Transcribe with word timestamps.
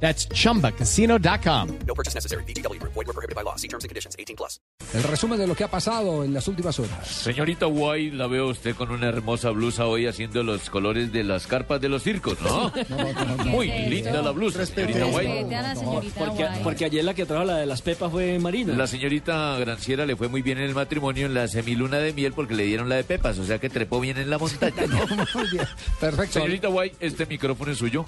That's 0.00 0.28
chumbacasino.com. 0.28 1.68
No 1.86 1.94
purchase 1.94 2.14
necessary. 2.14 2.44
BGW. 2.44 2.78
Void 2.82 3.06
were 3.06 3.12
prohibited 3.14 3.34
by 3.34 3.42
law. 3.42 3.56
See 3.56 3.66
terms 3.68 3.84
and 3.84 3.88
conditions. 3.88 4.14
18 4.18 4.36
plus. 4.36 4.60
El 4.94 5.02
resumen 5.02 5.38
de 5.38 5.46
lo 5.46 5.54
que 5.54 5.64
ha 5.64 5.70
pasado 5.70 6.22
en 6.22 6.32
las 6.34 6.46
últimas 6.48 6.78
horas. 6.78 7.06
Señorita 7.08 7.66
White, 7.66 8.14
la 8.14 8.26
veo 8.26 8.48
usted 8.48 8.74
con 8.76 8.90
una 8.90 9.08
hermosa 9.08 9.50
blusa 9.50 9.86
hoy 9.86 10.06
haciendo 10.06 10.42
los 10.42 10.70
colores 10.70 11.12
de 11.12 11.24
las 11.24 11.46
carpas 11.46 11.80
de 11.80 11.88
los 11.88 12.02
circos, 12.02 12.36
¿no? 12.42 12.72
Muy 13.46 13.68
linda 13.68 14.22
la 14.22 14.30
blusa, 14.30 14.64
señorita 14.66 15.06
White. 15.06 15.28
Respete 15.32 15.54
a 15.56 15.62
la 15.62 15.74
señorita 15.74 16.18
Porque, 16.24 16.44
Guay. 16.46 16.62
porque 16.62 16.84
ayer 16.84 17.04
la 17.04 17.14
que 17.14 17.26
trajo 17.26 17.44
la 17.44 17.56
de 17.56 17.66
las 17.66 17.82
pepas 17.82 18.10
fue 18.12 18.38
Marina. 18.38 18.74
La 18.74 18.86
señorita 18.86 19.58
Granciera 19.58 20.06
le 20.06 20.14
fue 20.14 20.28
muy 20.28 20.42
bien 20.42 20.58
en 20.58 20.64
el 20.64 20.74
matrimonio 20.74 21.26
en 21.26 21.34
la 21.34 21.48
semiluna 21.48 21.98
de 21.98 22.12
miel 22.12 22.32
porque 22.32 22.54
le 22.54 22.64
dieron 22.64 22.88
la 22.88 22.96
de 22.96 23.04
pepas, 23.04 23.38
o 23.38 23.44
sea 23.46 23.58
que 23.58 23.70
trepó 23.70 23.98
bien 24.00 24.18
en 24.18 24.30
la 24.30 24.38
montaña. 24.38 24.86
¿no? 24.86 24.98
Muy 25.34 25.48
bien. 25.50 25.64
Perfecto. 26.00 26.34
Señorita 26.34 26.68
White, 26.68 26.96
este 27.00 27.26
micrófono 27.26 27.72
es 27.72 27.78
suyo. 27.78 28.04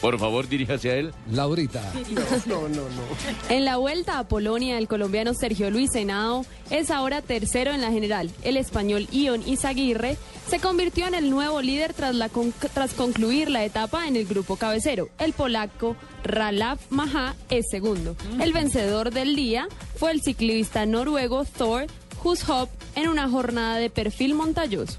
Por 0.00 0.18
favor, 0.18 0.48
diríjase 0.48 0.90
a 0.90 0.94
él. 0.96 1.12
Laurita. 1.30 1.82
En 3.48 3.64
la 3.64 3.76
vuelta 3.78 4.18
a 4.18 4.28
Polonia, 4.28 4.78
el 4.78 4.86
colombiano 4.88 5.34
Sergio 5.34 5.70
Luis 5.70 5.94
Henao 5.94 6.44
es 6.70 6.90
ahora 6.90 7.20
tercero 7.22 7.72
en 7.72 7.80
la 7.80 7.90
general. 7.90 8.30
El 8.42 8.56
español 8.56 9.08
Ion 9.10 9.42
Izaguirre 9.46 10.16
se 10.48 10.60
convirtió 10.60 11.06
en 11.06 11.14
el 11.14 11.30
nuevo 11.30 11.60
líder 11.62 11.94
tras, 11.94 12.14
la 12.14 12.28
con- 12.28 12.52
tras 12.74 12.94
concluir 12.94 13.50
la 13.50 13.64
etapa 13.64 14.06
en 14.06 14.16
el 14.16 14.24
grupo 14.26 14.56
cabecero. 14.56 15.08
El 15.18 15.32
polaco 15.32 15.96
Ralaf 16.24 16.80
Maha 16.90 17.34
es 17.50 17.66
segundo. 17.70 18.16
El 18.40 18.52
vencedor 18.52 19.10
del 19.12 19.34
día 19.34 19.66
fue 19.96 20.12
el 20.12 20.22
ciclista 20.22 20.86
noruego 20.86 21.44
Thor 21.44 21.86
Hushoff 22.22 22.68
en 22.94 23.08
una 23.08 23.28
jornada 23.28 23.76
de 23.78 23.90
perfil 23.90 24.34
montañoso. 24.34 24.98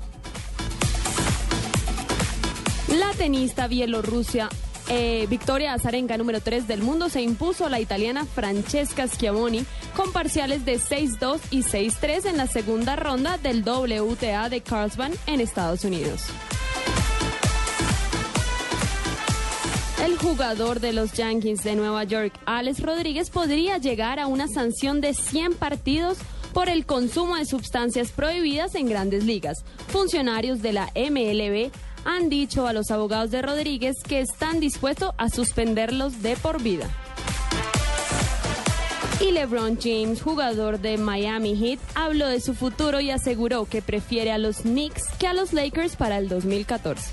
La 2.97 3.11
tenista 3.13 3.67
bielorrusia 3.67 4.49
eh, 4.89 5.27
Victoria 5.29 5.73
Azarenka, 5.73 6.17
número 6.17 6.41
3 6.41 6.67
del 6.67 6.81
mundo, 6.81 7.09
se 7.09 7.21
impuso 7.21 7.69
la 7.69 7.79
italiana 7.79 8.25
Francesca 8.25 9.07
Schiavoni 9.07 9.63
con 9.95 10.11
parciales 10.11 10.65
de 10.65 10.79
6-2 10.79 11.39
y 11.51 11.61
6-3 11.61 12.25
en 12.25 12.37
la 12.37 12.47
segunda 12.47 12.95
ronda 12.95 13.37
del 13.37 13.63
WTA 13.63 14.49
de 14.49 14.61
Carlsbad 14.61 15.11
en 15.27 15.41
Estados 15.41 15.83
Unidos. 15.83 16.23
El 20.03 20.17
jugador 20.17 20.79
de 20.79 20.93
los 20.93 21.13
Yankees 21.13 21.63
de 21.63 21.75
Nueva 21.75 22.03
York, 22.03 22.33
Alex 22.45 22.81
Rodríguez, 22.81 23.29
podría 23.29 23.77
llegar 23.77 24.19
a 24.19 24.27
una 24.27 24.47
sanción 24.47 25.01
de 25.01 25.13
100 25.13 25.53
partidos 25.55 26.17
por 26.53 26.67
el 26.69 26.85
consumo 26.85 27.35
de 27.35 27.45
sustancias 27.45 28.11
prohibidas 28.11 28.75
en 28.75 28.87
grandes 28.87 29.23
ligas. 29.23 29.63
Funcionarios 29.87 30.61
de 30.61 30.73
la 30.73 30.91
MLB 30.95 31.71
han 32.05 32.29
dicho 32.29 32.67
a 32.67 32.73
los 32.73 32.91
abogados 32.91 33.31
de 33.31 33.41
Rodríguez 33.41 33.95
que 34.07 34.21
están 34.21 34.59
dispuestos 34.59 35.11
a 35.17 35.29
suspenderlos 35.29 36.21
de 36.21 36.35
por 36.35 36.61
vida. 36.61 36.89
Y 39.21 39.31
LeBron 39.31 39.77
James, 39.81 40.21
jugador 40.21 40.79
de 40.79 40.97
Miami 40.97 41.55
Heat, 41.55 41.79
habló 41.93 42.27
de 42.27 42.39
su 42.39 42.53
futuro 42.53 43.01
y 43.01 43.11
aseguró 43.11 43.65
que 43.65 43.81
prefiere 43.81 44.31
a 44.31 44.37
los 44.37 44.61
Knicks 44.61 45.03
que 45.19 45.27
a 45.27 45.33
los 45.33 45.51
Lakers 45.51 45.97
para 45.97 46.17
el 46.17 46.29
2014. 46.29 47.11